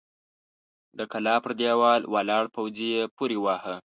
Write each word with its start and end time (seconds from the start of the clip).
د 0.97 0.99
کلا 1.11 1.35
پر 1.43 1.51
دېوال 1.59 2.01
ولاړ 2.13 2.43
پوځي 2.55 2.87
يې 2.95 3.03
پورې 3.17 3.37
واهه! 3.45 3.75